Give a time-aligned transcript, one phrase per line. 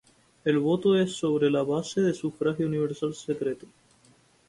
[0.45, 3.67] El voto es sobre la base de sufragio universal secreto.